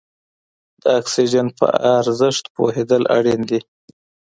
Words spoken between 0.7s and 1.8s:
د اکسیجن په